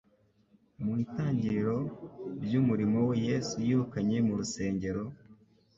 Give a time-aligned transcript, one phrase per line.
[0.83, 1.77] Mu itangiriro
[2.43, 5.03] ry’umurimo we Yesu yirukanye mu rusengero